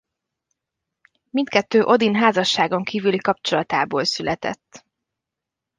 [1.29, 4.85] Mindkettő Odin házasságon kívüli kapcsolatából született.